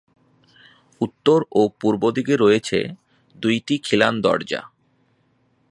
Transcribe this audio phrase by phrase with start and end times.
[1.01, 2.79] উত্তর ও পূর্ব দিকে রয়েছে
[3.35, 4.61] দুইটি খিলান দরজা।